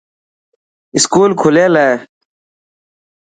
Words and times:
اسڪول 0.95 1.31
کليل 1.41 1.73
هي. 1.83 1.91